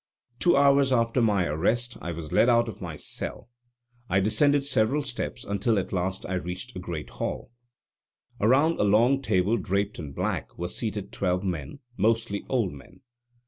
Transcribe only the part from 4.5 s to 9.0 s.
several steps until at last I reached a great hall. Around a